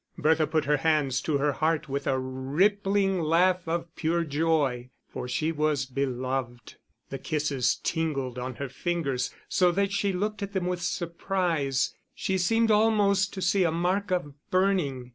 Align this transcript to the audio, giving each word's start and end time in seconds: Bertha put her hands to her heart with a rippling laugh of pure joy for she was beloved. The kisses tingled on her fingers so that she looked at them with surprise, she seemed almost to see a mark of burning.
Bertha 0.17 0.47
put 0.47 0.65
her 0.65 0.77
hands 0.77 1.21
to 1.21 1.37
her 1.37 1.51
heart 1.51 1.87
with 1.87 2.07
a 2.07 2.17
rippling 2.17 3.21
laugh 3.21 3.67
of 3.67 3.95
pure 3.95 4.23
joy 4.23 4.89
for 5.07 5.27
she 5.27 5.51
was 5.51 5.85
beloved. 5.85 6.77
The 7.11 7.19
kisses 7.19 7.75
tingled 7.83 8.39
on 8.39 8.55
her 8.55 8.67
fingers 8.67 9.29
so 9.47 9.71
that 9.73 9.91
she 9.91 10.11
looked 10.11 10.41
at 10.41 10.53
them 10.53 10.65
with 10.65 10.81
surprise, 10.81 11.93
she 12.15 12.39
seemed 12.39 12.71
almost 12.71 13.31
to 13.35 13.43
see 13.43 13.63
a 13.63 13.69
mark 13.71 14.09
of 14.09 14.33
burning. 14.49 15.09